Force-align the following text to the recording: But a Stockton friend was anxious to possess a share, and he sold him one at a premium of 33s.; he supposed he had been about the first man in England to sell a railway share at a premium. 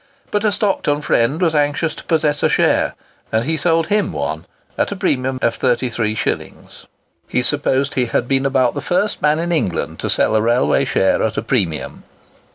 But 0.31 0.43
a 0.43 0.51
Stockton 0.51 1.01
friend 1.01 1.39
was 1.39 1.53
anxious 1.53 1.93
to 1.93 2.03
possess 2.03 2.41
a 2.41 2.49
share, 2.49 2.95
and 3.31 3.45
he 3.45 3.55
sold 3.55 3.85
him 3.85 4.11
one 4.13 4.47
at 4.75 4.91
a 4.91 4.95
premium 4.95 5.37
of 5.43 5.59
33s.; 5.59 6.87
he 7.27 7.43
supposed 7.43 7.93
he 7.93 8.05
had 8.07 8.27
been 8.27 8.47
about 8.47 8.73
the 8.73 8.81
first 8.81 9.21
man 9.21 9.37
in 9.37 9.51
England 9.51 9.99
to 9.99 10.09
sell 10.09 10.35
a 10.35 10.41
railway 10.41 10.85
share 10.85 11.21
at 11.21 11.37
a 11.37 11.43
premium. 11.43 12.03